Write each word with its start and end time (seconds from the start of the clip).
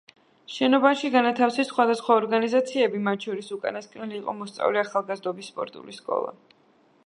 შენობაში 0.51 1.11
განათავსეს 1.15 1.69
სხვადასხვა 1.73 2.15
ორგანიზაციები, 2.21 3.03
მათ 3.09 3.27
შორის 3.27 3.53
უკანასკნელი 3.59 4.19
იყო 4.23 4.35
მოსწავლე-ახალგაზრდობის 4.41 5.55
სპორტული 5.55 5.99
სკოლა. 6.03 6.39